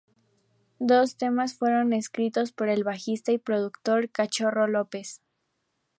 [0.79, 5.21] Dos temas fueron escritos por el bajista y productor Cachorro López.